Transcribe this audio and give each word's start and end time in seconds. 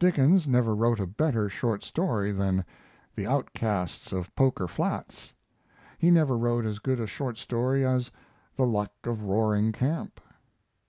Dickens 0.00 0.48
never 0.48 0.74
wrote 0.74 0.98
a 0.98 1.06
better 1.06 1.48
short 1.48 1.84
story 1.84 2.32
than 2.32 2.64
"The 3.14 3.28
Outcasts 3.28 4.10
of 4.10 4.34
Poker 4.34 4.66
Flats." 4.66 5.32
He 6.00 6.10
never 6.10 6.36
wrote 6.36 6.66
as 6.66 6.80
good 6.80 6.98
a 6.98 7.06
short 7.06 7.36
story 7.38 7.86
as 7.86 8.10
"The 8.56 8.66
Luck 8.66 8.90
of 9.04 9.22
Roaring 9.22 9.70
Camp." 9.70 10.20